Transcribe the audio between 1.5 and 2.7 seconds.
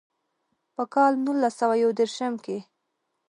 سوه يو ديرشم کښې